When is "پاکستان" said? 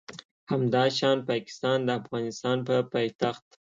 1.29-1.77